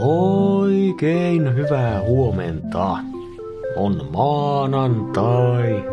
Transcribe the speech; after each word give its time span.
Oikein 0.00 1.54
hyvää 1.54 2.02
huomenta. 2.02 2.96
On 3.76 4.08
maanantai. 4.12 5.84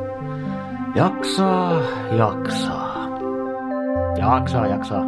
Jaksaa, 0.96 1.82
jaksaa. 2.18 3.08
Jaksaa, 4.18 4.68
jaksaa. 4.68 5.04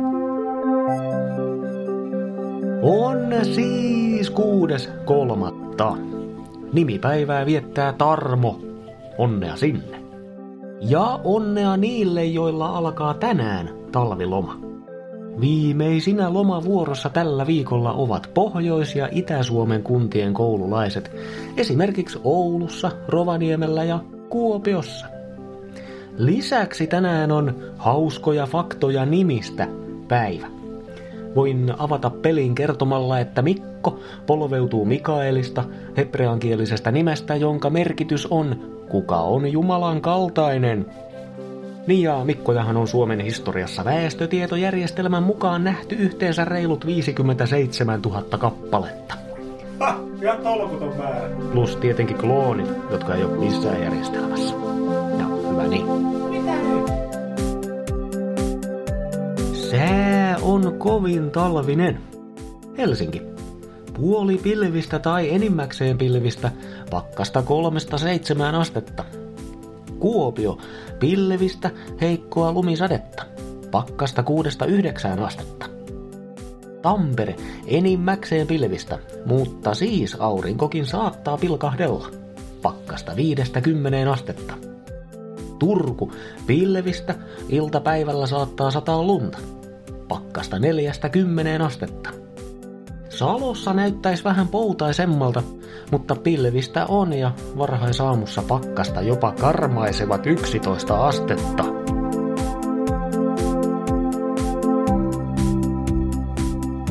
On 2.82 3.18
siis 3.44 4.30
kuudes 4.30 4.90
kolmatta. 5.06 5.98
Nimipäivää 6.74 7.46
viettää 7.46 7.94
Tarmo. 7.94 8.60
Onnea 9.18 9.56
sinne. 9.56 10.02
Ja 10.82 11.20
onnea 11.24 11.78
niille, 11.78 12.26
joilla 12.26 12.68
alkaa 12.78 13.14
tänään 13.14 13.70
talviloma. 13.92 14.60
Viimeisinä 15.42 16.34
lomavuorossa 16.34 17.10
tällä 17.10 17.48
viikolla 17.48 17.94
ovat 17.94 18.30
Pohjois- 18.34 18.96
ja 18.96 19.10
Itä-Suomen 19.12 19.84
kuntien 19.84 20.34
koululaiset, 20.34 21.12
esimerkiksi 21.58 22.20
Oulussa, 22.24 22.92
Rovaniemellä 23.08 23.84
ja 23.84 24.00
Kuopiossa. 24.30 25.06
Lisäksi 26.18 26.88
tänään 26.88 27.32
on 27.32 27.56
hauskoja 27.78 28.46
faktoja 28.46 29.06
nimistä 29.06 29.68
päivä. 30.08 30.48
Voin 31.36 31.74
avata 31.78 32.10
pelin 32.10 32.56
kertomalla, 32.56 33.20
että 33.20 33.42
Mikko 33.42 34.00
polveutuu 34.28 34.86
Mikaelista, 34.86 35.64
hebreankielisestä 35.98 36.92
nimestä, 36.92 37.36
jonka 37.36 37.70
merkitys 37.70 38.26
on 38.26 38.78
kuka 38.90 39.22
on 39.22 39.52
Jumalan 39.52 40.02
kaltainen– 40.02 40.86
niin 41.88 42.02
ja 42.02 42.26
Mikkojahan 42.26 42.78
on 42.78 42.88
Suomen 42.88 43.20
historiassa 43.20 43.86
väestötietojärjestelmän 43.86 45.24
mukaan 45.24 45.64
nähty 45.64 45.96
yhteensä 45.96 46.46
reilut 46.46 46.86
57 46.86 48.02
000 48.02 48.38
kappaletta. 48.38 49.14
Ha, 49.80 50.00
ihan 50.22 50.38
tolkuton 50.38 50.98
määrä. 50.98 51.30
Plus 51.52 51.76
tietenkin 51.76 52.18
kloonit, 52.18 52.68
jotka 52.92 53.16
ei 53.16 53.24
ole 53.24 53.38
missään 53.38 53.82
järjestelmässä. 53.82 54.56
Ja 55.20 55.26
hyvä 55.50 55.68
niin. 55.68 55.86
Mitä 56.30 56.52
nyt? 56.52 56.88
Sää 59.54 60.38
on 60.42 60.76
kovin 60.78 61.32
talvinen. 61.32 62.02
Helsinki. 62.78 63.22
Puoli 63.94 64.38
pilvistä 64.38 65.00
tai 65.00 65.34
enimmäkseen 65.34 65.98
pilvistä, 65.98 66.52
pakkasta 66.90 67.42
kolmesta 67.42 67.98
seitsemään 67.98 68.56
astetta. 68.56 69.04
Kuopio, 70.00 70.58
pillevistä, 71.00 71.72
heikkoa 72.02 72.52
lumisadetta, 72.52 73.24
pakkasta 73.72 74.24
kuudesta 74.24 74.66
yhdeksään 74.66 75.20
astetta. 75.20 75.66
Tampere, 76.82 77.36
enimmäkseen 77.68 78.48
pilvistä, 78.48 79.00
mutta 79.26 79.74
siis 79.74 80.16
aurinkokin 80.20 80.86
saattaa 80.86 81.38
pilkahdella, 81.38 82.12
pakkasta 82.62 83.16
viidestä 83.16 83.62
kymmeneen 83.62 84.08
astetta. 84.08 84.54
Turku, 85.60 86.12
pilvistä, 86.48 87.16
iltapäivällä 87.50 88.28
saattaa 88.28 88.72
sataa 88.72 89.04
lunta, 89.04 89.38
pakkasta 90.08 90.60
neljästä 90.60 91.10
kymmeneen 91.10 91.62
astetta. 91.62 92.27
Salossa 93.18 93.74
näyttäisi 93.74 94.24
vähän 94.24 94.48
poutaisemmalta, 94.48 95.44
mutta 95.92 96.16
pilvistä 96.16 96.86
on 96.86 97.14
ja 97.14 97.32
varhaisaamussa 97.58 98.44
pakkasta 98.48 99.02
jopa 99.02 99.32
karmaisevat 99.32 100.26
11 100.26 101.08
astetta. 101.08 101.64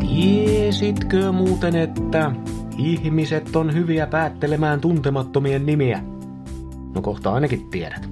Tiesitkö 0.00 1.32
muuten, 1.32 1.76
että 1.76 2.32
ihmiset 2.78 3.56
on 3.56 3.74
hyviä 3.74 4.06
päättelemään 4.06 4.80
tuntemattomien 4.80 5.66
nimiä? 5.66 6.02
No 6.94 7.02
kohta 7.02 7.32
ainakin 7.32 7.70
tiedät. 7.70 8.08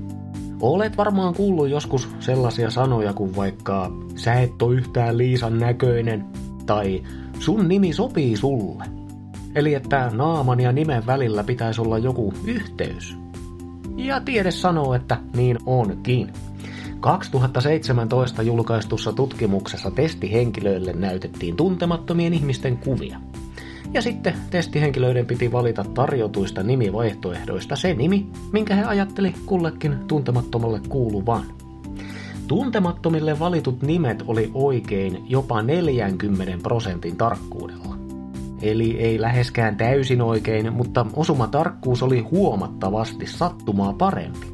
Olet 0.60 0.97
varmaan 0.97 1.34
kuullut 1.34 1.69
joskus 1.69 2.09
sellaisia 2.21 2.71
sanoja 2.71 3.12
kuin 3.12 3.37
vaikka 3.37 3.91
sä 4.16 4.34
et 4.34 4.62
ole 4.62 4.75
yhtään 4.75 5.19
Liisan 5.19 5.59
näköinen 5.59 6.25
tai 6.66 7.03
sun 7.39 7.69
nimi 7.69 7.93
sopii 7.93 8.37
sulle. 8.37 8.84
Eli 9.55 9.75
että 9.75 10.11
naaman 10.15 10.61
ja 10.61 10.72
nimen 10.72 11.06
välillä 11.06 11.45
pitäisi 11.45 11.81
olla 11.81 11.99
joku 11.99 12.34
yhteys. 12.45 13.17
Ja 13.97 14.21
tiede 14.21 14.50
sanoo, 14.50 14.95
että 14.95 15.17
niin 15.37 15.59
onkin. 15.67 16.33
2017 17.00 18.43
julkaistussa 18.43 19.12
tutkimuksessa 19.12 19.91
testihenkilöille 19.91 20.93
näytettiin 20.93 21.56
tuntemattomien 21.56 22.34
ihmisten 22.34 22.77
kuvia. 22.77 23.21
Ja 23.93 24.03
sitten 24.03 24.34
testihenkilöiden 24.51 25.27
piti 25.27 25.53
valita 25.53 25.84
tarjotuista 25.84 26.62
nimivaihtoehdoista 26.62 27.77
se 27.77 27.95
nimi, 27.95 28.27
minkä 28.53 28.75
he 28.75 28.84
ajatteli 28.84 29.34
kullekin 29.47 29.99
tuntemattomalle 30.09 30.81
kuuluvan. 30.89 31.45
Tuntemattomille 32.49 33.38
valitut 33.38 33.82
nimet 33.82 34.25
oli 34.27 34.50
oikein 34.55 35.25
jopa 35.28 35.62
40 35.62 36.62
prosentin 36.62 37.16
tarkkuudella. 37.16 37.97
Eli 38.62 38.99
ei 39.00 39.21
läheskään 39.21 39.77
täysin 39.77 40.22
oikein, 40.22 40.72
mutta 40.72 41.06
osumatarkkuus 41.16 42.03
oli 42.03 42.21
huomattavasti 42.21 43.27
sattumaa 43.27 43.93
parempi. 43.93 44.47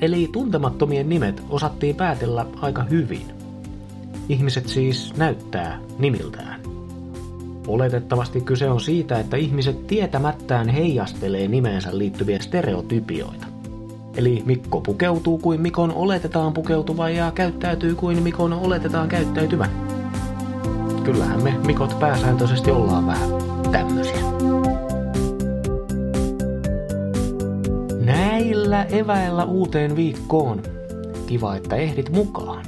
Eli 0.00 0.28
tuntemattomien 0.32 1.08
nimet 1.08 1.42
osattiin 1.50 1.96
päätellä 1.96 2.46
aika 2.60 2.82
hyvin. 2.82 3.26
Ihmiset 4.28 4.68
siis 4.68 5.16
näyttää 5.16 5.80
nimiltään. 5.98 6.60
Oletettavasti 7.66 8.40
kyse 8.40 8.70
on 8.70 8.80
siitä, 8.80 9.18
että 9.20 9.36
ihmiset 9.36 9.86
tietämättään 9.86 10.68
heijastelee 10.68 11.48
nimeensä 11.48 11.98
liittyviä 11.98 12.38
stereotypioita. 12.38 13.53
Eli 14.16 14.42
Mikko 14.46 14.80
pukeutuu 14.80 15.38
kuin 15.38 15.60
Mikon 15.60 15.92
oletetaan 15.92 16.52
pukeutuvan 16.52 17.14
ja 17.14 17.32
käyttäytyy 17.34 17.94
kuin 17.94 18.22
Mikon 18.22 18.52
oletetaan 18.52 19.08
käyttäytyvän. 19.08 19.70
Kyllähän 21.04 21.42
me 21.42 21.54
Mikot 21.66 21.98
pääsääntöisesti 22.00 22.70
ollaan 22.70 23.06
vähän 23.06 23.28
tämmöisiä. 23.72 24.20
Näillä 28.00 28.82
eväillä 28.82 29.44
uuteen 29.44 29.96
viikkoon. 29.96 30.62
Kiva, 31.26 31.56
että 31.56 31.76
ehdit 31.76 32.10
mukaan. 32.10 32.64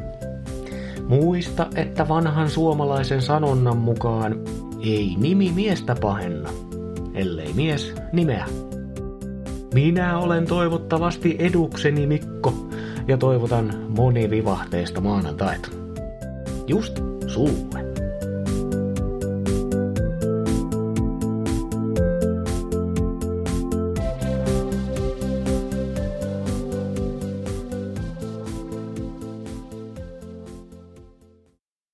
Muista, 1.08 1.66
että 1.74 2.08
vanhan 2.08 2.50
suomalaisen 2.50 3.22
sanonnan 3.22 3.76
mukaan 3.76 4.34
ei 4.80 5.14
nimi 5.18 5.52
miestä 5.54 5.96
pahenna, 6.00 6.50
ellei 7.14 7.52
mies 7.52 7.94
nimeä. 8.12 8.46
Minä 9.76 10.18
olen 10.18 10.46
toivottavasti 10.46 11.36
edukseni 11.38 12.06
Mikko 12.06 12.52
ja 13.08 13.16
toivotan 13.16 13.84
monivivahteista 13.88 15.00
maanantaita. 15.00 15.68
Just 16.66 16.98
sulle. 17.26 17.85